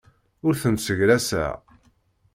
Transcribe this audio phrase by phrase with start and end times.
[0.47, 1.53] Ur tent-ssegraseɣ.